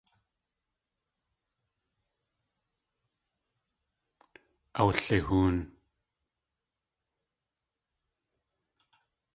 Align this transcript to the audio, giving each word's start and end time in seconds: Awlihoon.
Awlihoon. 4.79 5.57